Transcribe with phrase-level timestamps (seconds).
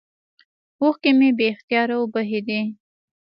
[0.81, 2.61] اوښکې مې بې اختياره وبهېدې.